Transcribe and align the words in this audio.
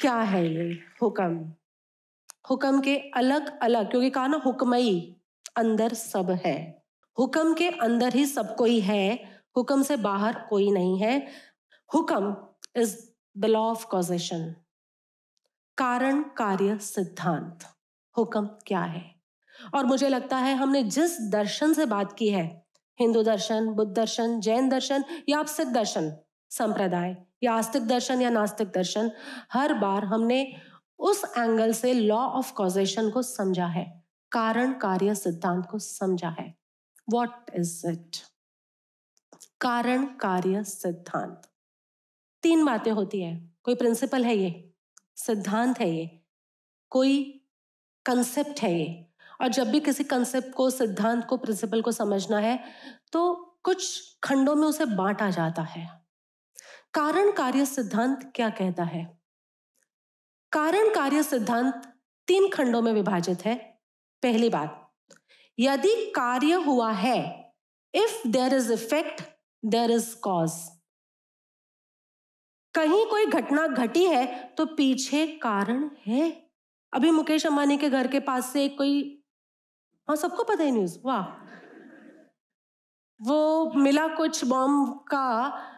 क्या 0.00 0.16
है 0.16 0.54
ये 0.54 0.78
हुक्म? 1.02 1.52
हुक्म 2.50 2.80
के 2.80 2.96
अलग 2.96 3.58
अलग, 3.58 3.90
क्योंकि 3.90 4.10
कहा 4.10 4.26
ना 4.26 4.36
हुक्मई, 4.46 5.16
अंदर 5.56 5.94
सब 5.94 6.30
है। 6.30 6.82
हुक्म 7.18 7.54
के 7.54 7.68
अंदर 7.68 8.14
ही 8.14 8.26
सब 8.26 8.56
कोई 8.56 8.80
है, 8.80 9.32
हुक्म 9.56 9.82
से 9.82 9.96
बाहर 9.96 10.46
कोई 10.50 10.70
नहीं 10.70 10.98
है। 10.98 11.26
हुक्म 11.94 12.36
is 12.76 13.10
the 13.38 13.44
law 13.44 13.60
of 13.60 13.86
causation 13.86 14.54
कारण, 15.76 16.22
कार्य, 16.22 16.78
सिद्धांत। 16.78 17.58
हुक्म 18.16 18.46
क्या 18.46 18.80
है? 18.80 19.14
और 19.74 19.84
मुझे 19.84 20.08
लगता 20.08 20.36
है 20.36 20.54
हमने 20.54 20.82
जिस 20.82 21.20
दर्शन 21.20 21.72
से 21.72 21.86
बात 21.86 22.12
की 22.12 22.28
है, 22.28 22.66
हिंदू 23.00 23.22
दर्शन, 23.22 23.68
बुद्ध 23.68 23.96
दर्शन, 23.96 24.40
जैन 24.40 24.68
दर्शन 24.68 25.04
या 25.28 25.38
आप 25.38 25.46
सिख 25.46 25.68
दर्शन 25.68 26.16
संप्रदाय, 26.50 27.16
या 27.42 27.52
आस्तिक 27.52 27.86
दर्शन 27.86 28.22
या 28.22 28.30
नास्तिक 28.30 28.68
दर्शन, 28.68 29.10
हर 29.52 29.74
बार 29.74 30.04
हमने 30.04 30.56
उस 30.98 31.24
एंगल 31.38 31.72
से 31.72 31.92
लॉ 31.94 32.16
ऑफ़ 32.18 32.52
कॉजेशन 32.54 33.10
को 33.10 33.22
समझा 33.22 33.66
है, 33.66 34.02
कारण, 34.32 34.72
कार्य, 34.72 35.14
सिद्धांत 35.14 35.66
को 35.66 35.78
समझा 35.78 36.28
है। 36.28 36.54
वॉट 37.10 37.50
इज़ 37.54 37.86
इट 37.88 38.16
कारण, 39.60 40.04
कार्य, 40.04 40.64
सिद्धांत। 40.64 41.42
तीन 42.42 42.64
बातें 42.64 42.90
होती 42.92 43.20
है, 43.22 43.50
कोई 43.64 43.74
प्रिंसिपल 43.74 44.24
है 44.24 44.36
ये? 44.36 44.72
सिद्धांत 45.16 45.80
है 45.80 45.90
ये। 45.90 46.20
कोई 46.92 47.22
कंसेप्ट 48.06 48.60
है 48.62 48.72
ये? 48.78 49.06
और 49.40 49.48
जब 49.48 49.70
भी 49.70 49.80
किसी 49.80 50.04
कंसेप्ट 50.04 50.54
को, 50.54 50.70
सिद्धांत 50.70 51.24
को 51.24 51.36
प्रिंसिपल 51.36 51.82
को 51.82 51.92
समझना 51.92 52.38
है 52.38 52.58
तो 53.12 53.34
कुछ 53.64 54.18
खंडों 54.24 54.54
में 54.54 54.66
उसे 54.68 54.84
बांटा 54.86 55.30
जाता 55.30 55.62
है। 55.62 55.99
कारण 56.94 57.30
कार्य 57.30 57.64
सिद्धांत 57.66 58.30
क्या 58.34 58.48
कहता 58.50 58.84
है? 58.84 59.04
कारण 60.52 60.92
कार्य 60.94 61.22
सिद्धांत 61.22 61.86
तीन 62.28 62.48
खंडों 62.50 62.80
में 62.82 62.92
विभाजित 62.92 63.44
है। 63.44 63.54
पहली 64.22 64.48
बात, 64.48 64.90
यदि 65.58 65.94
कार्य 66.16 66.52
हुआ 66.62 66.90
है 66.92 67.18
if 67.94 68.26
there 68.28 68.54
is 68.54 68.72
effect 68.72 69.22
there 69.62 69.90
is 69.90 70.14
cause 70.16 70.52
कहीं 72.74 73.04
कोई 73.06 73.26
घटना 73.26 73.66
घटी 73.66 74.04
है 74.04 74.26
तो 74.58 74.66
पीछे 74.66 75.26
कारण 75.42 75.88
है। 76.06 76.30
अभी 76.92 77.10
मुकेश 77.10 77.46
अंबानी 77.46 77.76
के 77.78 77.90
घर 77.90 78.06
के 78.06 78.20
पास 78.20 78.52
से 78.52 78.68
कोई 78.68 79.00
हाँ 80.08 80.16
सबको 80.16 80.44
पता 80.44 80.64
है 80.64 80.70
न्यूज़ 80.70 80.98
वाह। 81.04 81.24
वो 83.20 83.72
मिला 83.76 84.06
कुछ 84.08 84.44
बॉम्ब 84.44 84.98
का 85.08 85.69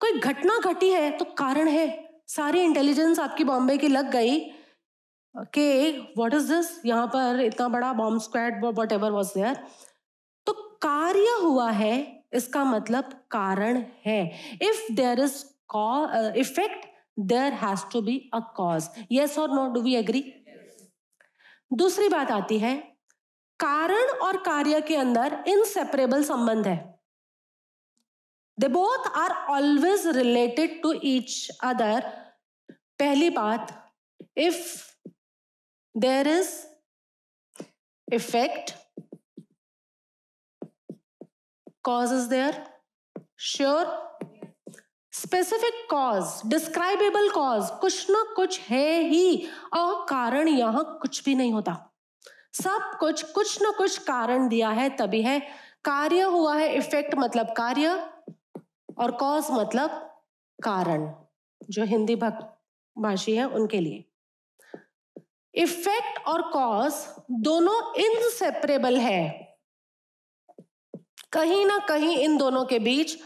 कोई 0.00 0.18
घटना 0.20 0.58
घटी 0.64 0.90
है 0.90 1.10
तो 1.18 1.24
कारण 1.38 1.68
है। 1.68 1.86
सारी 2.28 2.60
इंटेलिजेंस 2.60 3.18
आपकी 3.18 3.44
बॉम्बे 3.44 3.76
की 3.78 3.88
लग 3.88 4.10
गई। 4.12 4.38
कि 5.34 5.90
व्हाट 6.16 6.34
इज़ 6.34 6.52
दिस 6.52 6.68
यहाँ 6.86 7.06
पर 7.06 7.40
इतना 7.40 7.68
बड़ा 7.68 7.92
bomb 7.94 8.20
squad 8.22 8.64
whatever 8.92 9.10
was 9.12 9.28
there 9.34 9.56
तो 10.46 10.52
कार्य 10.82 11.36
हुआ 11.42 11.70
है, 11.70 12.24
इसका 12.32 12.64
मतलब 12.64 13.12
कारण 13.30 13.82
है। 14.04 14.22
If 14.62 14.92
there 14.92 15.20
is 15.20 15.44
effect 16.38 16.86
there 17.20 17.52
has 17.54 17.84
to 17.92 18.00
be 18.02 18.18
a 18.34 18.38
cause 18.56 18.88
yes 19.12 19.38
और 19.38 19.54
नॉट 19.54 19.72
डू 19.72 19.80
वी 19.82 19.94
एग्री 19.96 20.24
दूसरी 21.70 22.08
बात 22.08 22.30
आती 22.30 22.58
है, 22.58 22.76
कारण 23.60 24.18
और 24.18 24.36
कार्य 24.42 24.80
के 24.80 24.96
अंदर 24.96 25.42
इनसेपरेबल 25.48 26.22
संबंध 26.24 26.66
है। 26.66 26.97
They 28.60 28.68
both 28.68 29.06
are 29.16 29.32
always 29.54 30.06
related 30.16 30.80
to 30.82 30.92
each 31.04 31.48
other 31.64 32.08
पहली 32.98 33.30
बात 33.30 33.72
if 34.38 34.62
there 35.94 36.28
is 36.28 36.50
effect 38.08 38.72
cause 41.84 42.12
is 42.12 42.28
there 42.30 42.62
sure 43.46 43.96
specific 45.12 45.86
cause 45.90 46.40
describable 46.50 47.28
cause 47.30 47.70
कुछ 47.80 48.10
ना 48.10 48.22
कुछ 48.36 48.60
है 48.60 49.00
ही, 49.02 49.46
और 49.74 50.04
कारण 50.08 50.48
यहाँ 50.48 50.84
कुछ 51.02 51.24
भी 51.24 51.34
नहीं 51.34 51.52
होता। 51.52 51.74
सब 52.54 52.96
कुछ 53.00 53.22
कुछ 53.32 53.60
ना 53.62 53.70
कुछ 53.78 53.98
कारण 54.04 54.48
दिया 54.48 54.68
है 54.70 54.88
तभी 54.96 55.22
है। 55.22 55.38
कार्य 55.84 56.22
हुआ 56.22 56.54
है 56.56 56.68
इफ़ेक्ट 56.76 57.14
मतलब 57.14 57.52
कार्य 57.56 57.96
और 58.98 59.10
कॉज 59.10 59.46
मतलब 59.50 59.90
कारण, 60.58 61.08
जो 61.70 61.84
हिंदी 61.84 62.14
भाषी 62.16 63.34
है 63.36 63.48
उनके 63.48 63.80
लिए। 63.80 64.04
इफ़ेक्ट 65.54 66.26
और 66.26 66.42
कॉज 66.42 66.94
दोनों 67.30 67.94
इनसेपरेबल 68.00 68.96
है। 68.96 69.48
कहीं 71.32 71.64
ना 71.66 71.78
कहीं 71.78 72.16
इन 72.16 72.36
दोनों 72.36 72.64
के 72.64 72.78
बीच 72.78 73.16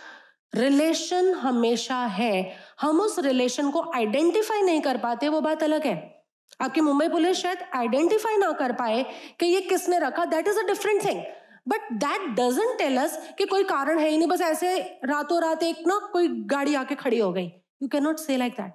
रिलेशन 0.54 1.32
हमेशा 1.34 1.96
है। 1.96 2.56
हम 2.80 3.00
उस 3.00 3.18
रिलेशन 3.18 3.70
को 3.70 3.82
आइडेंटिफाई 3.94 4.62
नहीं 4.62 4.80
कर 4.80 4.96
पाते, 4.96 5.28
वो 5.28 5.40
बात 5.40 5.62
अलग 5.62 5.86
है। 5.86 6.24
आपकी 6.60 6.80
मुंबई 6.80 7.08
पुलिस 7.08 7.36
शायद 7.36 7.58
आइडेंटिफाई 7.74 8.36
ना 8.36 8.50
कर 8.52 8.72
पाए 8.72 9.02
कि 9.40 9.46
ये 9.46 9.60
किसने 9.60 9.98
रखा 9.98 10.24
that 10.24 10.48
is 10.48 10.58
a 10.58 10.62
different 10.62 11.04
thing 11.04 11.22
but 11.66 11.92
that 11.94 12.20
doesn't 12.36 12.78
tell 12.78 12.96
us 12.98 13.16
कि 13.38 13.44
कोई 13.46 13.64
कारण 13.64 13.98
है 13.98 14.08
ही 14.08 14.16
नहीं। 14.16 14.28
बस 14.28 14.40
ऐसे 14.42 14.76
रातों 15.04 15.40
रात 15.42 15.62
एक 15.62 15.82
ना 15.86 15.98
कोई 16.12 16.28
गाड़ी 16.50 16.74
आके 16.74 16.94
खड़ी 16.94 17.18
हो 17.18 17.32
गई। 17.32 17.46
You 17.82 17.88
can 17.88 18.02
not 18.04 18.18
say 18.18 18.36
like 18.36 18.52
that 18.52 18.72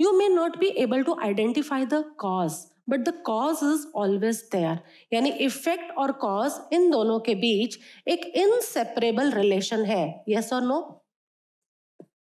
you 0.00 0.12
may 0.12 0.28
not 0.28 0.56
be 0.58 0.68
able 0.82 1.02
to 1.02 1.16
identify 1.22 1.84
the 1.86 2.04
cause 2.20 2.54
but 2.90 3.00
the 3.00 3.12
cause 3.26 3.58
is 3.64 3.86
always 3.96 4.40
there 4.52 4.78
यानी 5.12 5.30
इफ़ेक्ट 5.44 5.92
और 5.98 6.12
कॉज 6.20 6.60
इन 6.74 6.90
दोनों 6.90 7.18
के 7.20 7.34
बीच 7.36 7.78
एक 8.08 8.24
इनसेपरेबल 8.36 9.30
रिलेशन 9.32 9.84
है। 9.84 10.24
यस 10.28 10.52
और 10.52 10.62
नो 10.62 10.80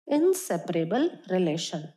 इनसेपरेबल 0.08 1.10
रिलेशन 1.30 1.88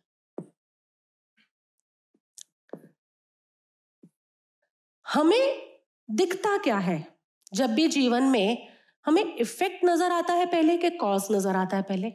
हमें 5.05 5.61
दिखता 6.09 6.57
क्या 6.57 6.77
है? 6.79 7.16
जब 7.51 7.73
भी 7.73 7.87
जीवन 7.87 8.23
में 8.23 8.67
हमें 9.05 9.23
इफ़ेक्ट 9.25 9.85
नज़र 9.85 10.11
आता 10.11 10.33
है 10.33 10.45
पहले 10.45 10.77
के 10.77 10.89
कॉज 10.91 11.27
नज़र 11.31 11.55
आता 11.55 11.77
है 11.77 11.83
पहले? 11.83 12.11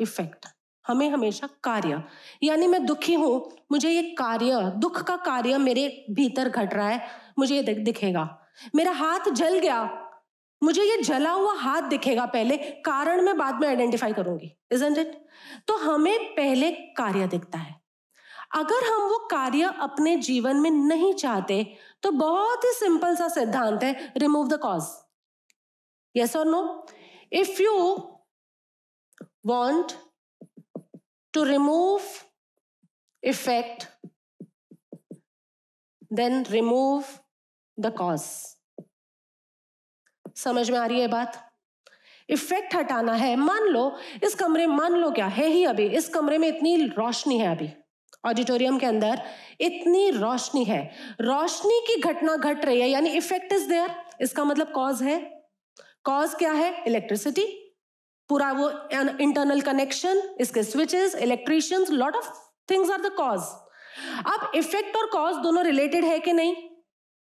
इफ़ेक्ट 0.00 0.46
हमें 0.84 1.08
हमेशा 1.10 1.48
कार्य. 1.64 2.02
यानी 2.42 2.66
मैं 2.66 2.84
दुखी 2.86 3.14
हूँ, 3.14 3.50
मुझे 3.72 3.90
ये 3.90 4.02
कार्य, 4.18 4.60
दुख 4.76 5.02
का 5.02 5.16
कार्य 5.16 5.58
मेरे 5.58 5.86
भीतर 6.10 6.48
घट 6.48 6.74
रहा 6.74 6.88
है, 6.88 7.00
मुझे 7.38 7.56
ये 7.56 7.74
दिखेगा। 7.74 8.28
मेरा 8.74 8.92
हाथ 8.92 9.30
जल 9.30 9.58
गया, 9.58 9.82
मुझे 10.62 10.82
ये 10.82 11.02
जला 11.02 11.30
हुआ 11.30 11.54
हाथ 11.56 11.82
दिखेगा 11.82 12.24
पहले, 12.26 12.56
कारण 12.56 13.20
मैं 13.20 13.36
बाद 13.38 13.60
में 13.60 13.68
आइडेंटिफाई 13.68 14.12
करूँगी 14.12 14.56
इजेंट 14.72 14.98
इट 14.98 15.14
तो 15.68 15.76
हमें 15.78 16.34
पहले 16.34 16.70
कार्य 16.96 17.26
दिखता 17.26 17.58
है। 17.58 17.78
अगर 18.54 18.84
हम 18.84 19.02
वो 19.02 19.18
कार्य 19.30 19.72
अपने 19.80 20.16
जीवन 20.18 20.56
में 20.56 20.70
नहीं 20.70 21.12
चाहते 21.14 21.64
तो 22.02 22.10
बहुत 22.10 22.64
ही 22.64 22.72
सिंपल 22.72 23.16
सा 23.16 23.28
सिद्धांत 23.28 23.82
है 23.82 24.12
रिमूव 24.16 24.48
द 24.48 24.58
कॉज 24.60 24.82
यस 26.16 26.36
और 26.36 26.46
no 26.46 26.86
if 27.32 27.62
you 27.62 27.72
want 29.46 29.92
to 31.32 31.44
remove 31.44 32.00
effect 33.24 33.84
then 36.12 36.44
remove 36.44 37.04
the 37.80 37.96
cause 37.96 38.20
समझ 40.36 40.70
में 40.70 40.78
आ 40.78 40.86
रही 40.86 41.00
है 41.00 41.06
बात? 41.08 41.50
इफ़ेक्ट 42.28 42.74
हटाना 42.74 43.12
है। 43.12 43.36
मान 43.36 43.62
लो, 43.62 43.98
इस 44.24 44.34
कमरे, 44.34 44.66
मान 44.66 44.92
लो 44.92 45.10
क्या 45.10 45.26
है 45.26 45.46
ही 45.46 45.64
अभी? 45.64 45.86
इस 45.88 46.08
कमरे 46.08 46.38
में 46.38 46.48
इतनी 46.48 46.76
रोशनी 46.86 47.38
है 47.38 47.56
अभी। 47.56 47.79
ऑडिटोरियम 48.24 48.78
के 48.78 48.86
अंदर 48.86 49.22
इतनी 49.60 50.08
रोशनी 50.10 50.64
है। 50.64 50.82
रोशनी 51.20 51.80
की 51.86 52.00
घटना 52.02 52.36
घट 52.36 52.64
रही 52.64 52.80
है, 52.80 52.88
यानी 52.88 53.10
इफ़ेक्ट 53.10 53.52
इज़ 53.52 53.68
देयर 53.68 53.94
इसका 54.22 54.44
मतलब 54.44 54.72
कॉज 54.72 55.02
है। 55.02 55.18
कॉज 56.04 56.34
क्या 56.34 56.52
है? 56.52 56.82
इलेक्ट्रिसिटी 56.86 57.46
पूरा 58.30 58.50
वो 58.52 58.68
इंटरनल 59.20 59.60
कनेक्शन 59.60 60.22
इसके 60.40 60.62
switches 60.62 61.14
electricians 61.16 61.90
lot 61.90 62.16
of 62.16 62.28
things 62.70 62.90
are 62.90 63.00
the 63.00 63.12
cause 63.14 63.40
अब 64.26 64.52
इफ़ेक्ट 64.54 64.96
और 64.96 65.06
कॉज 65.06 65.36
दोनों 65.36 65.64
रिलेटेड 65.64 66.04
है 66.04 66.18
कि 66.18 66.32
नहीं? 66.32 66.54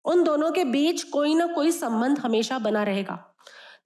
उन 0.05 0.23
दोनों 0.23 0.51
के 0.51 0.63
बीच 0.65 1.03
कोई 1.03 1.33
ना 1.35 1.45
कोई 1.47 1.71
संबंध 1.71 2.19
हमेशा 2.19 2.59
बना 2.59 2.83
रहेगा। 2.83 3.15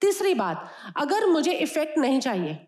तीसरी 0.00 0.34
बात, 0.34 0.68
अगर 0.96 1.26
मुझे 1.26 1.52
इफ़ेक्ट 1.52 1.98
नहीं 1.98 2.20
चाहिए 2.20 2.58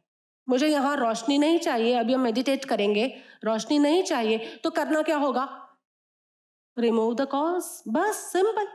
मुझे 0.49 0.69
यहाँ 0.69 0.96
रोशनी 0.96 1.38
नहीं 1.38 1.58
चाहिए, 1.58 1.94
अभी 1.94 2.14
हम 2.14 2.20
मेडिटेट 2.20 2.64
करेंगे, 2.64 3.06
रोशनी 3.44 3.79
नहीं 3.79 4.02
चाहिए 4.02 4.58
तो 4.64 4.70
करना 4.70 5.02
क्या 5.02 5.17
होगा? 5.17 5.49
रिमूव 6.76 7.14
द 7.14 7.26
कॉज 7.29 7.64
बस 7.88 8.17
सिंपल 8.32 8.67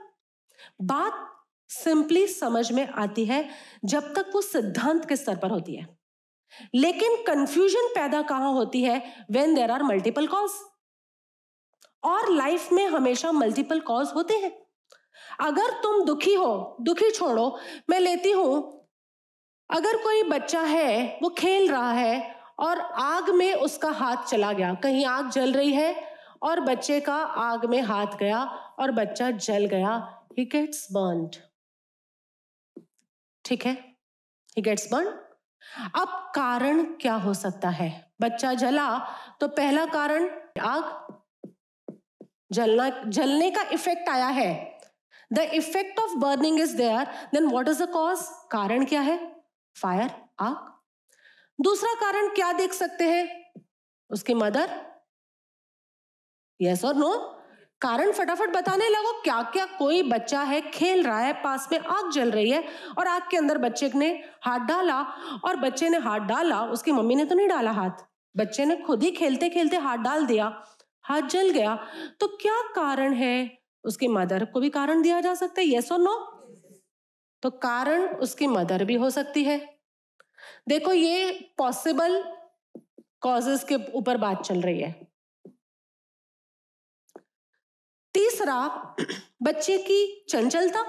बात 0.83 1.25
सिंपली 1.69 2.25
समझ 2.27 2.71
में 2.71 2.87
आती 2.87 3.25
है, 3.25 3.47
जब 3.85 4.13
तक 4.13 4.31
वो 4.35 4.41
सिद्धांत 4.41 5.05
के 5.05 5.15
स्तर 5.15 5.35
पर 5.35 5.49
होती 5.49 5.75
है। 5.75 5.87
लेकिन 6.75 7.15
कंफ्यूजन 7.23 7.87
पैदा 7.95 8.21
कहाँ 8.21 8.51
होती 8.53 8.81
है? 8.83 9.25
When 9.31 9.53
there 9.55 9.71
are 9.71 9.83
multiple 9.83 10.27
cause 10.27 10.51
और 12.03 12.31
लाइफ 12.31 12.71
में 12.71 12.85
हमेशा 12.87 13.31
मल्टीपल 13.31 13.79
कॉज 13.81 14.11
होते 14.15 14.33
हैं। 14.33 14.51
अगर 15.41 15.71
तुम 15.83 16.03
दुखी 16.05 16.33
हो, 16.33 16.77
दुखी 16.81 17.11
छोड़ो, 17.11 17.57
मैं 17.89 17.99
लेती 17.99 18.31
हूँ 18.31 18.78
अगर 19.69 19.97
कोई 20.03 20.23
बच्चा 20.23 20.61
है, 20.61 21.19
वो 21.23 21.29
खेल 21.29 21.69
रहा 21.71 21.91
है 21.91 22.35
और 22.59 22.79
आग 22.79 23.29
में 23.29 23.53
उसका 23.53 23.89
हाथ 23.91 24.25
चला 24.25 24.51
गया, 24.53 24.73
कहीं 24.73 25.05
आग 25.05 25.29
जल 25.29 25.53
रही 25.53 25.73
है 25.73 25.95
और 26.43 26.59
बच्चे 26.59 26.99
का 26.99 27.15
आग 27.15 27.65
में 27.65 27.81
हाथ 27.81 28.17
गया 28.19 28.43
और 28.79 28.91
बच्चा 28.91 29.29
जल 29.31 29.65
गया 29.65 29.95
ही 30.37 30.45
गेट्स 30.45 30.87
बर्न 30.91 31.29
ठीक 33.45 33.65
है? 33.65 33.73
ही 34.57 34.61
गेट्स 34.61 34.87
बर्न 34.93 35.07
अब 35.95 36.07
कारण 36.35 36.83
क्या 37.01 37.13
हो 37.15 37.33
सकता 37.33 37.69
है? 37.69 37.89
बच्चा 38.21 38.53
जला 38.53 38.87
तो 39.41 39.47
पहला 39.47 39.85
कारण 39.85 40.29
आग? 40.61 41.15
जलना, 42.53 42.89
जलने 42.89 43.49
का 43.51 43.61
इफ़ेक्ट 43.73 44.09
आया 44.09 44.27
है। 44.27 44.79
The 45.33 45.39
effect 45.53 45.99
of 45.99 46.15
burning 46.17 46.59
is 46.59 46.75
there 46.77 47.05
then 47.33 47.47
what 47.47 47.67
is 47.67 47.83
the 47.83 47.89
cause 47.89 48.19
कारण 48.51 48.85
क्या 48.85 49.01
है? 49.01 49.17
फायर 49.81 50.11
आग। 50.39 50.67
दूसरा 51.59 51.93
कारण 52.01 52.27
क्या 52.35 52.51
देख 52.53 52.73
सकते 52.73 53.03
हैं? 53.03 53.51
उसकी 54.09 54.33
मदर? 54.33 54.69
यस 56.59 56.85
और 56.85 56.95
नो 56.95 57.11
कारण 57.81 58.11
फटाफट 58.11 58.49
बताने 58.49 58.87
लगो 58.89 59.11
क्या 59.21 59.41
क्या 59.43 59.65
कोई 59.77 60.01
बच्चा 60.03 60.41
है, 60.41 60.59
खेल 60.61 61.03
रहा 61.03 61.19
है, 61.19 61.33
पास 61.33 61.67
में 61.71 61.79
आग 61.79 62.09
जल 62.11 62.31
रही 62.31 62.49
है 62.51 62.63
और 62.97 63.07
आग 63.07 63.29
के 63.31 63.37
अंदर 63.37 63.57
बच्चे 63.57 63.91
ने 63.95 64.09
हाथ 64.43 64.65
डाला 64.67 65.01
और 65.45 65.55
बच्चे 65.55 65.89
ने 65.89 65.97
हाथ 65.97 66.19
डाला, 66.19 66.61
उसकी 66.63 66.91
मम्मी 66.91 67.15
ने 67.15 67.25
तो 67.25 67.35
नहीं 67.35 67.47
डाला 67.47 67.71
हाथ। 67.71 68.03
बच्चे 68.35 68.65
ने 68.65 68.75
खुद 68.77 69.03
ही 69.03 69.11
खेलते 69.11 69.49
खेलते 69.49 69.77
हाथ 69.77 69.97
डाल 69.97 70.25
दिया, 70.25 70.51
हाथ 71.05 71.21
जल 71.21 71.49
गया। 71.49 71.75
तो 72.19 72.27
क्या 72.41 72.61
कारण 72.75 73.13
है? 73.13 73.57
उसकी 73.83 74.07
मदर 74.07 74.45
को 74.45 74.59
भी 74.59 74.69
कारण 74.69 75.01
दिया 75.01 75.21
जा 75.21 75.33
सकता 75.35 75.61
है 75.61 75.67
यस 75.67 75.91
और 75.91 75.99
नो 75.99 76.15
तो 77.43 77.49
कारण 77.49 78.05
उसकी 78.17 78.47
मदर 78.47 78.83
भी 78.83 78.95
हो 78.95 79.09
सकती 79.09 79.43
है। 79.43 79.57
देखो, 80.69 80.93
ये 80.93 81.31
पॉसिबल 81.57 82.23
कॉजेस 83.21 83.63
के 83.63 83.75
ऊपर 83.93 84.17
बात 84.17 84.41
चल 84.41 84.61
रही 84.61 84.81
है। 84.81 84.91
तीसरा, 88.15 88.67
बच्चे 89.43 89.77
की 89.77 90.25
चंचलता। 90.29 90.83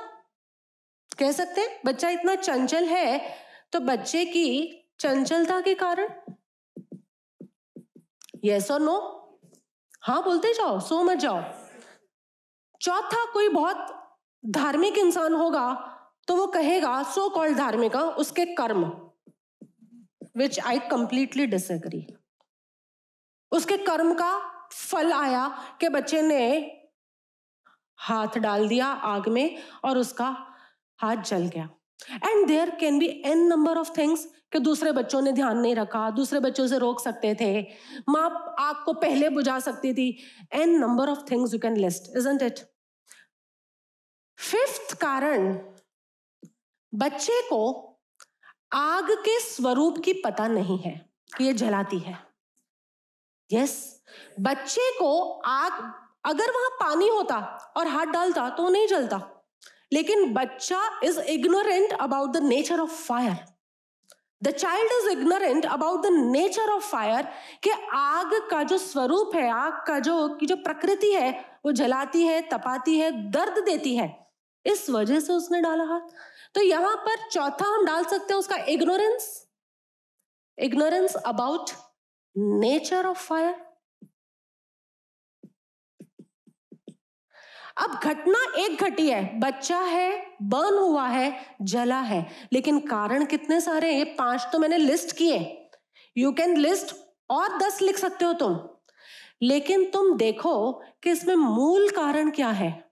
कह 1.19 1.32
सकते 1.32 1.61
हैं, 1.61 1.81
बच्चा 1.87 2.08
इतना 2.08 2.35
चंचल 2.35 2.85
है 2.85 3.19
तो 3.73 3.81
बच्चे 3.81 4.25
की 4.25 4.46
चंचलता 5.00 5.61
के 5.61 5.75
कारण? 5.75 6.11
यस 8.44 8.70
और 8.70 8.81
नो 8.81 8.99
हाँ 10.03 10.23
बोलते 10.25 10.53
जाओ, 10.55 10.79
सो 10.81 11.03
मत 11.03 11.19
जाओ। 11.19 11.41
चौथा, 12.81 13.25
कोई 13.32 13.49
बहुत 13.49 13.96
धार्मिक 14.44 14.99
इंसान 14.99 15.35
होगा 15.35 15.90
तो 16.31 16.35
वो 16.37 16.47
कहेगा, 16.47 17.03
सो 17.03 17.29
कॉल्ड 17.29 17.56
धार्मिक, 17.56 17.94
उसके 17.97 18.44
कर्म 18.55 18.85
विच 20.37 20.59
आई 20.61 20.79
कंप्लीटली 20.79 21.47
डिसएग्री 21.47 22.06
उसके 23.53 23.77
कर्म 23.77 24.12
का 24.15 24.31
फल 24.71 25.12
आया 25.12 25.47
कि 25.81 25.88
बच्चे 25.88 26.21
ने 26.23 26.43
हाथ 27.99 28.38
डाल 28.38 28.69
दिया 28.69 28.87
आग 28.87 29.29
में 29.29 29.59
और 29.85 29.99
उसका 29.99 30.29
हाथ 30.99 31.23
जल 31.23 31.47
गया। 31.47 31.69
And 32.27 32.47
there 32.49 32.71
can 32.71 32.99
be 32.99 33.06
n 33.27 33.47
number 33.47 33.79
of 33.79 33.91
things 33.99 34.25
कि 34.53 34.59
दूसरे 34.59 34.93
बच्चों 34.93 35.23
ने 35.23 35.32
ध्यान 35.32 35.59
नहीं 35.59 35.75
रखा, 35.75 36.11
दूसरे 36.11 36.41
बच्चों 36.41 36.67
से 36.67 36.79
रोक 36.79 37.00
सकते 37.00 37.35
थे। 37.41 37.61
माँ 38.09 38.55
आग 38.59 38.85
को 38.85 38.93
पहले 38.93 39.29
बुझा 39.31 39.59
सकती 39.61 39.93
थी। 39.94 40.09
N 40.53 40.79
number 40.79 41.09
of 41.09 41.31
things 41.31 41.55
you 41.55 41.61
can 41.61 41.77
list 41.77 42.17
isn't 42.17 42.43
it 42.43 42.65
fifth 44.38 44.94
कारण 45.00 45.53
बच्चे 46.95 47.43
को 47.43 47.87
आग 48.73 49.11
के 49.11 49.41
स्वरूप 49.41 49.99
की 50.05 50.13
पता 50.13 50.49
नहीं 50.49 50.79
है 50.79 51.11
कि 51.37 51.45
ये 51.45 51.53
जलाती 51.53 51.99
है। 51.99 52.19
यस 53.53 54.03
yes, 54.03 54.41
बच्चे 54.41 54.91
को 54.99 55.31
आग 55.33 55.73
अगर 56.25 56.51
वहाँ 56.51 56.71
पानी 56.71 57.09
होता 57.09 57.37
और 57.77 57.87
हाथ 57.87 58.07
डालता 58.07 58.49
तो 58.51 58.69
नहीं 58.69 58.87
जलता। 58.87 59.45
लेकिन 59.93 60.33
बच्चा 60.35 61.01
is 61.05 61.21
ignorant 61.21 61.93
about 61.93 62.31
the 62.31 62.37
nature 62.37 62.81
of 62.81 62.91
fire 62.91 63.37
the 64.43 64.51
child 64.51 64.93
is 64.93 65.09
ignorant 65.09 65.67
about 65.67 66.03
the 66.03 66.07
nature 66.07 66.71
of 66.71 66.91
fire 66.91 67.29
कि 67.63 67.71
आग 67.93 68.49
का 68.51 68.63
जो 68.63 68.79
स्वरूप 68.79 69.35
है 69.35 69.51
आग 69.51 69.85
का 69.87 69.99
जो 69.99 70.29
की 70.29 70.47
जो 70.47 70.57
प्रकृति 70.57 71.13
है 71.13 71.59
वो 71.65 71.73
जलाती 71.73 72.23
है 72.23 72.41
तपाती 72.43 72.99
है 72.99 73.31
दर्द 73.31 73.65
देती 73.65 73.97
है। 73.97 74.27
इस 74.67 74.91
वजह 74.91 75.21
से 75.21 75.33
उसने 75.33 75.61
डाला 75.61 75.85
हाथ। 75.85 76.09
तो 76.55 76.62
यहाँ 76.62 76.97
पर 76.97 77.29
चौथा 77.29 77.64
हम 77.64 77.85
डाल 77.87 78.05
सकते 78.05 78.32
हैं 78.32 78.38
उसका 78.38 78.56
ignorance 78.56 79.49
ignorance 80.58 81.14
about 81.14 81.70
nature 82.37 83.06
of 83.06 83.26
fire 83.26 83.70
अब 87.79 87.91
घटना 87.91 88.38
एक 88.58 88.82
घटी 88.82 89.11
है, 89.11 89.41
बच्चा 89.41 89.79
है 89.79 90.37
बर्न 90.43 90.79
हुआ 90.79 91.06
है, 91.08 91.56
जला 91.62 92.00
है, 92.00 92.26
लेकिन 92.53 92.81
कारण 92.81 93.25
कितने 93.25 93.61
सारे 93.61 93.94
हैं? 93.94 94.17
पाँच 94.17 94.46
तो 94.53 94.58
मैंने 94.58 94.76
लिस्ट 94.76 95.17
किए। 95.17 95.69
यू 96.17 96.32
कैन 96.32 96.56
लिस्ट 96.56 96.94
और 97.31 97.56
दस 97.58 97.81
लिख 97.82 97.96
सकते 97.96 98.25
हो 98.25 98.32
तुम। 98.32 98.58
लेकिन 99.43 99.91
तुम 99.91 100.17
देखो 100.17 100.73
कि 101.03 101.11
इसमें 101.11 101.35
मूल 101.35 101.91
कारण 101.91 102.31
क्या 102.31 102.49
है? 102.49 102.91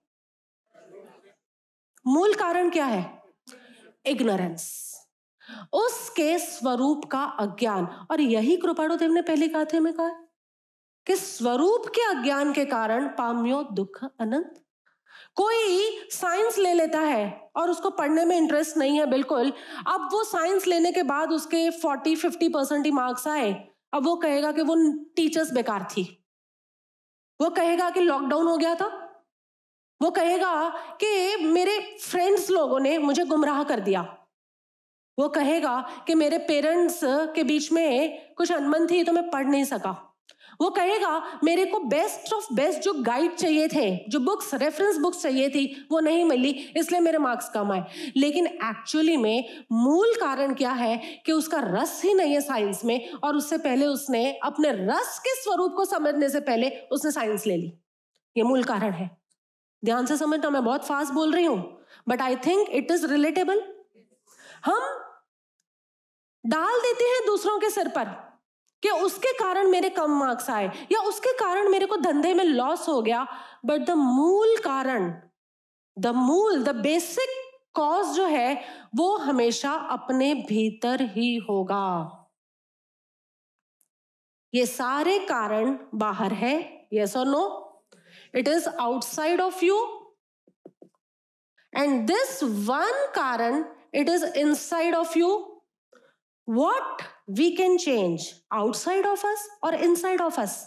मूल 2.07 2.35
कारण 2.35 2.71
क्या 2.71 2.87
है? 2.87 3.18
इग्नोरेंस 4.05 4.65
उसके 5.73 6.39
स्वरूप 6.39 7.05
का 7.05 7.23
अज्ञान। 7.41 7.87
और 8.11 8.21
यही 8.21 8.57
कृपाणु 8.57 8.97
देव 8.97 9.13
ने 9.13 9.23
पहले 9.23 9.49
कहा 9.49 9.65
थे 9.65 9.81
मैं 9.81 9.93
कहा 9.93 10.09
कि 11.07 11.17
स्वरूप 11.17 11.87
के 11.87 12.03
अज्ञान 12.11 12.53
के 12.53 12.65
कारण 12.65 13.07
पाम्यो 13.09 13.63
दुख 13.63 14.05
अनंत। 14.21 14.63
कोई 15.35 15.89
साइंस 16.11 16.59
ले 16.59 16.73
लेता 16.75 17.01
है 17.01 17.51
और 17.57 17.71
उसको 17.71 17.91
पढ़ने 17.91 18.25
में 18.25 18.37
इंटरेस्ट 18.37 18.77
नहीं 18.77 18.99
है 18.99 19.07
बिल्कुल, 19.07 19.53
अब 19.87 20.09
वो 20.13 20.25
साइंस 20.25 20.67
लेने 20.67 20.93
के 20.93 21.03
बाद 21.03 21.33
उसके 21.33 21.71
फोर्टी, 21.71 22.15
फिफ्टी 22.17 22.49
परसेंट 22.49 22.85
ही 22.87 22.93
मार्क्स 22.93 23.27
आए, 23.29 23.53
अब 23.93 24.05
वो 24.05 24.17
कहेगा 24.17 24.53
कि 24.53 24.63
वो 24.63 24.77
टीचर्स 25.17 25.53
बेकार 25.53 25.89
थी। 25.91 26.05
वो 27.41 27.51
कहेगा 27.51 27.91
कि 27.91 28.01
लॉकडाउन 28.01 28.47
हो 28.47 28.57
गया 28.57 28.75
था। 28.75 29.08
वो 30.03 30.11
कहेगा 30.11 30.69
कि 31.01 31.37
मेरे 31.37 31.99
फ्रेंड्स 32.03 32.51
लोगों 32.51 32.81
ने 32.81 32.99
मुझे 32.99 33.25
गुमराह 33.25 33.63
कर 33.63 33.81
दिया। 33.81 34.15
वो 35.19 35.29
कहेगा 35.29 36.05
कि 36.07 36.15
मेरे 36.15 36.39
पेरेंट्स 36.39 37.01
के 37.05 37.45
बीच 37.45 37.73
में 37.73 38.19
कुछ 38.35 38.53
अनबन 38.53 38.87
थी 38.87 39.05
तो 39.05 39.13
मैं 39.13 39.31
पढ़ 39.31 39.47
नहीं 39.47 39.65
सका। 39.65 40.05
वो 40.61 40.71
कहेगा, 40.71 41.41
मेरे 41.45 41.65
को 41.65 41.79
बेस्ट 41.81 42.33
ऑफ़ 42.33 42.55
बेस्ट 42.55 42.81
जो 42.81 42.93
गाइड 42.95 43.35
चाहिए 43.35 43.69
थे, 43.69 43.97
जो 44.09 44.21
बुक्स 44.21 44.55
रेफरेंस 44.55 44.97
बुक्स 44.97 45.23
चाहिए 45.23 45.49
थी, 45.49 45.89
वो 45.93 46.01
नहीं 46.01 46.25
मिली, 46.25 46.51
इसलिए 46.77 47.01
मेरे 47.01 47.19
मार्क्स 47.19 47.49
कम 47.49 47.73
आए। 47.73 47.85
लेकिन 48.17 48.47
एक्चुअली 48.47 49.17
में 49.17 49.65
मूल 49.73 50.15
कारण 50.15 50.55
क्या 50.55 50.73
है 50.73 51.23
कि 51.27 51.33
उसका 51.33 51.61
रस 51.61 52.03
ही 52.05 52.15
नहीं 52.15 52.35
है 52.35 52.41
साइंस 52.41 52.85
में, 52.85 53.13
और 53.13 53.37
उससे 53.37 53.59
पहले 53.59 53.87
उसने 53.87 54.33
अपने 54.43 54.73
रस 54.73 55.19
के 55.19 55.43
स्वरूप 55.43 55.75
को 55.75 55.85
समझने 55.85 56.29
से 56.29 56.41
पहले 56.41 56.71
उसने 56.93 57.11
साइंस 57.11 57.47
ले 57.47 57.57
ली। 57.57 57.73
ये 58.37 58.43
मूल 58.43 58.65
कारण 58.65 58.91
है। 58.91 59.18
ध्यान 59.83 60.07
से 60.07 60.17
समझना, 60.17 60.51
मैं 60.51 60.65
बहुत 60.65 60.87
फास्ट 60.87 61.13
बोल 61.13 61.33
रही 61.33 61.45
हूँ 61.45 61.85
but 62.09 62.23
I 62.23 62.37
think 62.37 62.69
it 62.71 62.91
is 62.91 63.07
relatable 63.07 63.63
हम 64.65 64.81
डाल 66.45 66.79
देते 66.81 67.05
हैं 67.05 67.25
दूसरों 67.27 67.59
के 67.59 67.71
सिर 67.71 67.89
पर 67.89 68.05
कि 68.83 68.91
उसके 68.91 69.33
कारण 69.39 69.69
मेरे 69.71 69.89
कम 69.91 70.11
मार्क्स 70.19 70.51
आए, 70.51 70.67
या 70.93 71.01
उसके 71.01 71.33
कारण 71.39 71.69
मेरे 71.69 71.87
को 71.87 71.97
धंधे 71.97 72.33
में 72.35 72.45
लॉस 72.45 72.89
हो 72.89 73.01
गया 73.03 73.27
बट 73.67 73.87
द 73.87 73.91
मूल 73.91 74.57
कारण 74.65 75.13
द 75.97 76.07
मूल 76.17 76.63
द 76.65 76.75
बेसिक 76.77 77.29
कॉज 77.75 78.15
जो 78.17 78.27
है, 78.27 78.65
वो 78.97 79.17
हमेशा 79.17 79.73
अपने 79.91 80.35
भीतर 80.49 81.03
ही 81.13 81.37
होगा। 81.49 82.15
ये 84.53 84.67
सारे 84.67 85.19
कारण 85.27 85.79
बाहर 85.95 86.33
है 86.35 86.89
यस 86.93 87.17
और 87.17 87.27
no 87.27 87.68
it 88.35 88.49
is 88.49 88.69
outside 88.69 89.41
of 89.41 89.65
you 89.65 89.77
and 91.77 92.07
this 92.07 92.43
one 92.43 93.07
कारण 93.15 93.65
it 93.95 94.09
is 94.09 94.25
inside 94.25 94.95
of 94.95 95.19
you 95.19 95.29
what 96.49 97.03
we 97.31 97.51
can 97.51 97.77
change 97.79 98.33
outside 98.53 99.07
of 99.07 99.27
us 99.27 99.49
और 99.65 99.75
इनसाइड 99.75 100.21
ऑफ़ 100.21 100.41
अस 100.41 100.67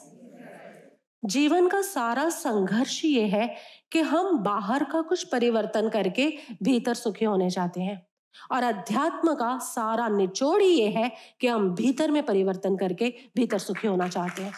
जीवन 1.24 1.68
का 1.68 1.82
सारा 1.82 2.30
संघर्ष 2.30 3.06
ये 3.06 3.26
है 3.28 3.48
कि 3.92 4.00
हम 4.02 4.38
बाहर 4.38 4.84
का 4.84 5.02
कुछ 5.02 5.24
परिवर्तन 5.24 5.90
करके 5.90 6.28
भीतर 6.64 6.94
सुखी 6.94 7.26
होने 7.26 7.50
चाहते 7.50 7.82
हैं। 7.82 8.08
और 8.52 8.64
अध्यात्म 8.64 9.34
का 9.36 9.58
सारा 9.58 10.08
निचोड़ 10.08 10.62
ये 10.62 10.88
है 10.90 11.12
कि 11.42 11.48
हम 11.48 11.70
भीतर 11.76 12.12
में 12.12 12.24
परिवर्तन 12.24 12.78
करके 12.78 13.14
भीतर 13.36 13.58
सुखी 13.58 13.88
होना 13.88 14.08
चाहते 14.08 14.44
हैं। 14.44 14.54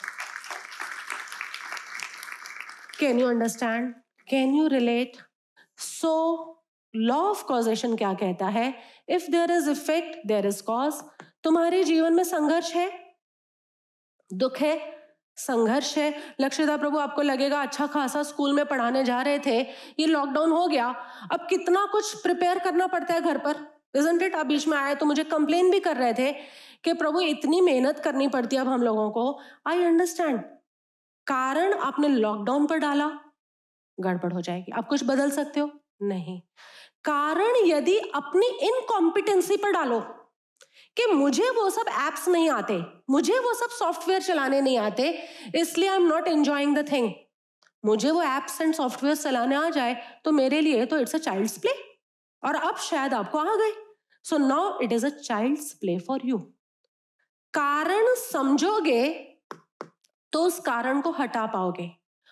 Can 3.04 3.20
you 3.20 3.28
understand 3.28 3.94
can 4.30 4.54
you 4.56 4.68
relate 4.70 5.18
so 5.78 6.12
law 6.94 7.16
of 7.20 7.44
causation 7.46 7.96
क्या 7.96 8.14
कहता 8.14 8.48
है? 8.48 8.74
If 9.10 9.30
there 9.32 9.52
is 9.52 9.70
effect 9.70 10.28
there 10.28 10.46
is 10.48 10.62
cause 10.64 11.02
तुम्हारे 11.44 11.84
जीवन 11.84 12.14
में 12.14 12.24
संघर्ष 12.24 12.74
है? 12.74 12.90
दुख 14.30 14.58
है? 14.58 14.78
संघर्ष 15.38 15.98
है? 15.98 16.14
लक्ष्यदा 16.42 16.78
प्रभु, 16.78 16.98
आपको 17.00 17.22
लगेगा 17.22 17.62
अच्छा 17.62 17.88
खासा 17.88 18.24
स्कूल 18.24 18.54
में 18.54 18.66
पढ़ाने 18.66 19.04
जा 19.04 19.22
रहे 19.22 19.40
थे, 19.40 19.60
ये 20.00 20.06
लॉकडाउन 20.06 20.52
हो 20.52 20.66
गया। 20.68 20.88
अब 21.32 21.46
कितना 21.50 21.86
कुछ 21.92 22.14
प्रिपेयर 22.24 22.60
करना 22.60 22.88
पड़ता 22.88 23.14
है 23.14 23.22
घर 23.22 23.38
पर? 23.38 23.56
इजंट 23.96 24.22
इट 24.22 24.36
अब 24.36 24.48
बीच 24.48 24.68
में 24.68 24.78
आए 24.78 24.96
तो 24.96 25.06
मुझे 25.06 25.24
कंप्लेन 25.26 25.72
भी 25.72 25.80
कर 25.80 25.98
रहे 25.98 26.14
थे 26.14 26.32
कि 26.84 26.94
प्रभु, 26.94 27.22
इतनी 27.22 27.62
मेहनत 27.62 28.00
करनी 28.00 28.28
पड़ती 28.30 28.56
है 28.56 28.62
अब 28.62 28.68
हम 28.68 28.84
लोगों 28.84 29.10
को। 29.12 29.40
आई 29.68 29.84
अंडरस्टैंड 29.84 30.42
कारण 31.28 31.74
आपने 31.74 32.08
लॉकडाउन 32.08 32.66
पर 32.66 32.78
डाला, 32.78 33.08
गड़बड़ 33.98 34.32
हो 34.34 34.42
जाएगी। 34.42 34.72
आप 34.72 34.88
कुछ 34.88 35.04
बदल 35.04 35.32
सकते 35.32 35.60
हो? 35.60 35.70
नहीं। 36.02 36.40
कारण 37.06 37.56
यदि 37.66 37.98
अपनी 38.16 38.48
इनकॉम्पिटेंसी 38.68 39.58
पर 39.58 39.72
डालो 39.72 40.00
कि 40.98 41.06
मुझे 41.06 41.50
वो 41.50 41.70
सब 41.70 41.90
एप्स 42.00 42.28
नहीं 42.28 42.50
आते, 42.50 42.78
मुझे 43.10 43.40
वो 43.40 43.54
सब 43.54 43.70
सॉफ्टवेयर 43.70 44.22
चलाने 44.22 44.62
नहीं 44.62 44.78
आते, 44.78 45.10
इसलिए 45.56 45.90
I 45.90 45.96
am 45.96 46.08
not 46.08 46.28
enjoying 46.28 46.78
the 46.78 46.92
thing 46.92 47.12
मुझे 47.84 48.12
वो 48.12 48.22
एप्स 48.22 48.60
एंड 48.62 48.74
सॉफ्टवेयर 48.74 49.16
चलाने 49.16 49.56
आ 49.56 49.70
जाए 49.70 49.96
तो 50.26 50.32
मेरे 50.32 50.62
लिए 50.62 50.86
तो 50.86 51.00
इट्स 51.00 51.16
अ 51.16 51.18
चाइल्ड्स 51.20 51.58
प्ले 51.58 51.72
और 52.44 52.56
अब 52.58 52.78
शायद 52.80 53.14
आपको 53.14 53.38
आ 53.38 53.56
गए। 53.56 53.72
So 54.26 54.38
now 54.38 54.80
it 54.82 54.92
is 54.92 55.06
a 55.06 55.10
child's 55.10 55.72
play 55.74 55.98
for 56.00 56.22
you 56.26 56.38
कारण 57.54 58.14
समझोगे 58.22 59.04
तो 60.34 60.44
उस 60.44 60.60
कारण 60.62 61.02
को 61.02 61.12
हटा 61.14 61.46
पाओगे। 61.48 61.90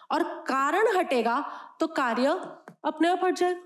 और 0.10 0.24
कारण 0.48 0.88
हटेगा 0.98 1.39
तो 1.79 1.88
कार्य 1.89 2.29
अपने 2.86 3.08
आप 3.08 3.22
हट 3.25 3.36
जाएगा। 3.36 3.62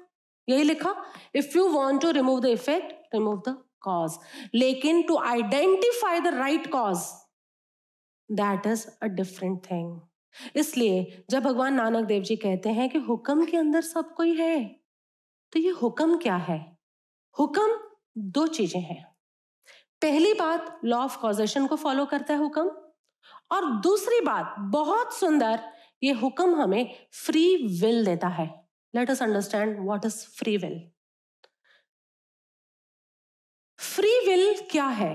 यही 0.47 0.63
लिखा 0.63 0.95
if 1.35 1.57
you 1.57 1.67
want 1.69 2.01
to 2.01 2.11
remove 2.11 2.39
the 2.41 2.45
effect 2.47 3.15
remove 3.15 3.41
the 3.47 3.57
cause 3.81 4.17
लेकिन 4.55 5.01
to 5.07 5.17
identify 5.19 6.19
the 6.19 6.33
right 6.35 6.71
cause 6.71 6.97
that 8.29 8.67
is 8.67 8.85
a 9.03 9.07
different 9.15 9.59
thing 9.65 9.99
इसलिए 10.55 11.25
जब 11.29 11.43
भगवान 11.43 11.73
नानक 11.73 12.05
देव 12.05 12.23
जी 12.23 12.35
कहते 12.35 12.69
हैं 12.71 12.89
कि 12.89 12.99
हुक्म 13.01 13.45
के 13.45 13.57
अंदर 13.57 13.81
सब 13.83 14.13
कोई 14.13 14.35
है 14.35 14.63
तो 15.53 15.59
ये 15.59 15.69
हुक्म 15.81 16.17
क्या 16.17 16.35
है? 16.37 16.59
हुक्म 17.35 17.77
दो 18.17 18.45
चीज़ें 18.47 18.81
हैं। 18.81 19.03
पहली 20.01 20.33
बात 20.33 20.79
लॉ 20.85 20.97
ऑफ़ 20.99 21.17
कॉजेशन 21.19 21.67
को 21.67 21.75
फॉलो 21.75 22.05
करता 22.05 22.33
है 22.33 22.39
हुक्म। 22.39 22.69
और 23.51 23.65
दूसरी 23.81 24.19
बात, 24.21 24.55
बहुत 24.59 25.13
सुंदर 25.13 25.59
ये 26.03 26.11
हुक्म 26.13 26.61
हमें 26.61 26.95
फ्री 27.25 27.55
विल 27.81 28.05
देता 28.05 28.27
है। 28.27 28.47
Let 28.93 29.09
us 29.09 29.21
understand 29.23 29.79
what 29.85 30.05
is 30.05 30.25
free 30.37 30.57
will 30.57 30.79
free 33.79 34.09
will 34.27 34.55
क्या 34.71 34.85
है? 34.87 35.13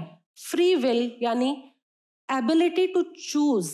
फ्री 0.50 0.74
विल 0.74 1.18
यानी 1.22 1.50
एबिलिटी 2.28 2.86
टू 2.86 3.02
चूज़ 3.02 3.72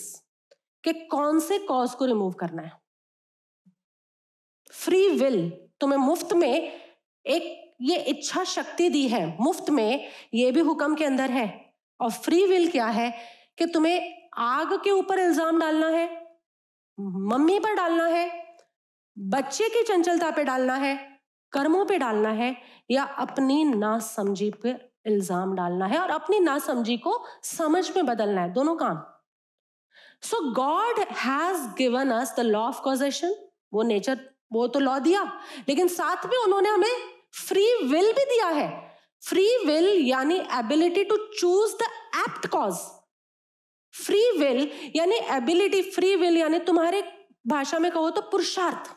कि 0.84 0.92
कौन 1.06 1.40
से 1.40 1.58
कॉज 1.58 1.94
को 1.94 2.04
रिमूव 2.04 2.32
करना 2.32 2.62
है। 2.62 2.72
फ्री 4.72 5.08
विल 5.10 5.48
तुम्हें 5.80 5.98
मुफ़्त 5.98 6.32
में 6.32 6.50
एक 6.50 7.75
ये 7.82 7.96
इच्छा 8.00 8.44
शक्ति 8.44 8.88
दी 8.88 9.06
है। 9.08 9.26
मुफ़्त 9.40 9.70
में 9.70 10.08
ये 10.34 10.50
भी 10.52 10.60
हुक्म 10.60 10.94
के 10.94 11.04
अंदर 11.04 11.30
है। 11.30 11.46
और 12.00 12.10
फ्री 12.12 12.44
विल 12.46 12.70
क्या 12.70 12.86
है 12.86 13.10
कि 13.58 13.66
तुम्हें 13.66 14.25
आग 14.37 14.73
के 14.85 14.90
ऊपर 14.90 15.19
इल्ज़ाम 15.19 15.59
डालना 15.61 15.87
है, 15.88 16.09
मम्मी 16.99 17.59
पर 17.61 17.75
डालना 17.75 18.07
है, 18.07 18.31
बच्चे 19.16 19.69
की 19.69 19.83
चंचलता 19.85 20.31
पे 20.31 20.45
डालना 20.45 20.75
है, 20.76 20.97
कर्मों 21.52 21.85
पे 21.87 21.99
डालना 21.99 22.28
है, 22.31 22.57
या 22.90 23.02
अपनी 23.19 23.64
नासमझी 23.66 24.50
पे 24.62 24.75
इल्ज़ाम 25.07 25.55
डालना 25.57 25.87
है 25.87 25.99
और 25.99 26.11
अपनी 26.11 26.40
नासमझी 26.40 26.97
को 26.99 27.19
समझ 27.45 27.90
में 27.97 28.07
बदलना 28.07 28.40
है, 28.40 28.52
दोनों 28.52 28.75
काम। 28.76 29.02
So 30.23 30.40
God 30.52 30.99
has 31.16 31.66
given 31.78 32.11
us 32.11 32.35
the 32.37 32.40
law 32.43 32.61
of 32.61 32.81
causation 32.83 33.35
वो 33.75 33.83
नेचर 33.83 34.19
वो 34.52 34.66
तो 34.66 34.81
लॉ 34.81 34.99
दिया, 34.99 35.23
लेकिन 35.69 35.88
साथ 35.88 36.26
में 36.26 36.37
उन्होंने 36.38 36.69
हमें 36.69 36.97
फ्री 37.37 37.64
विल 37.85 38.12
भी 38.12 38.25
दिया 38.26 38.49
है। 38.49 38.69
फ्री 39.23 39.47
विल 39.66 39.88
यानी 40.07 40.37
ability 40.59 41.05
to 41.05 41.16
choose 41.31 41.75
the 41.76 41.88
apt 42.19 42.47
cause 42.47 42.75
free 43.95 44.31
will 44.38 44.71
यानी 44.97 45.16
एबिलिटी 45.31 45.83
फ्री 45.83 46.14
विल 46.16 46.37
यानी 46.37 46.59
तुम्हारे 46.59 47.02
भाषा 47.47 47.78
में 47.78 47.90
कहो 47.93 48.11
तो 48.11 48.21
पुरुषार्थ। 48.23 48.90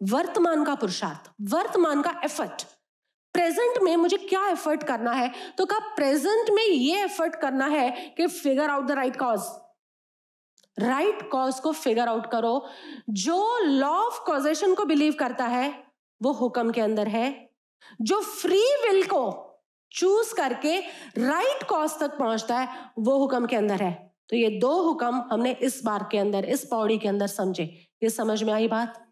वर्तमान 0.00 0.64
का 0.64 0.74
पुरुषार्थ, 0.74 1.30
वर्तमान 1.52 2.02
का 2.02 2.20
एफर्ट 2.24 2.62
प्रेजेंट 3.34 3.78
में 3.82 3.96
मुझे 3.96 4.16
क्या 4.16 4.46
एफर्ट 4.48 4.82
करना 4.82 5.12
है? 5.12 5.32
तो 5.58 5.66
कहा 5.66 5.94
प्रेजेंट 5.94 6.50
में 6.50 6.62
ये 6.64 7.04
एफर्ट 7.04 7.36
करना 7.36 7.66
है 7.66 7.90
कि 8.16 8.26
figure 8.26 8.70
out 8.70 8.84
the 8.84 8.90
right 8.90 9.16
cause 9.16 9.40
right 10.78 11.28
cause 11.30 11.60
को 11.60 11.72
फिगर 11.72 12.08
आउट 12.08 12.30
करो। 12.30 12.66
जो 13.10 13.58
लॉ 13.58 13.88
ऑफ़ 13.88 14.20
कॉजेशन 14.24 14.74
को 14.74 14.84
बिलीव 14.84 15.12
करता 15.12 15.46
है, 15.46 15.84
वो 16.22 16.32
हुक्म 16.32 16.70
के 16.70 16.80
अंदर 16.80 17.08
है। 17.08 17.50
जो 18.00 18.20
फ्री 18.20 18.62
विल 18.84 19.02
को 19.04 19.51
चूज़ 19.94 20.34
करके 20.34 20.78
राइट 21.18 21.62
कॉज 21.62 21.90
तक 22.00 22.18
पहुँचता 22.18 22.58
है, 22.58 22.68
वो 22.98 23.18
हुक्म 23.18 23.46
के 23.46 23.56
अंदर 23.56 23.82
है। 23.82 24.12
तो 24.28 24.36
ये 24.36 24.48
दो 24.58 24.82
हुक्म 24.82 25.22
हमने 25.32 25.52
इस 25.52 25.80
बार 25.84 26.08
के 26.12 26.18
अंदर, 26.18 26.44
इस 26.44 26.64
पौड़ी 26.64 26.98
के 26.98 27.08
अंदर 27.08 27.26
समझे। 27.26 27.64
ये 28.02 28.10
समझ 28.10 28.42
में 28.42 28.52
आई 28.52 28.68
बात? 28.68 29.11